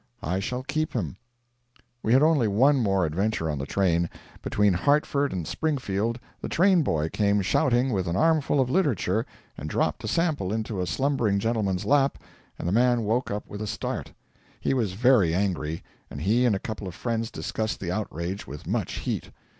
[0.23, 1.17] I shall keep him.'
[2.01, 4.09] We had only one more adventure on the train.
[4.41, 9.27] Between Hartford and Springfield the train boy came shouting with an armful of literature,
[9.59, 12.17] and dropped a sample into a slumbering gentleman's lap,
[12.57, 14.11] and the man woke up with a start.
[14.59, 18.65] He was very angry, and he and a couple of friends discussed the outrage with
[18.65, 19.29] much heat.